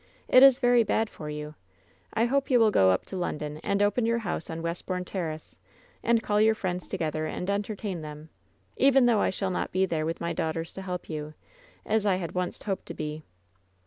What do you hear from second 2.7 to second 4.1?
go up to London, and open